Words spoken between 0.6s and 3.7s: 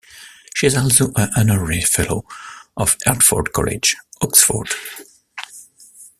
is also an Honorary Fellow of Hertford